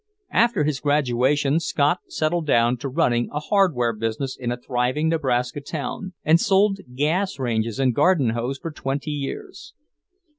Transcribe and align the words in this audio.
After 0.33 0.63
his 0.63 0.79
graduation, 0.79 1.59
Scott 1.59 1.99
settled 2.07 2.47
down 2.47 2.75
to 2.77 2.89
running 2.89 3.29
a 3.31 3.39
hardware 3.39 3.93
business 3.93 4.35
in 4.35 4.51
a 4.51 4.57
thriving 4.57 5.09
Nebraska 5.09 5.61
town, 5.61 6.13
and 6.23 6.39
sold 6.39 6.79
gas 6.95 7.37
ranges 7.37 7.79
and 7.79 7.93
garden 7.93 8.31
hose 8.31 8.57
for 8.57 8.71
twenty 8.71 9.11
years. 9.11 9.75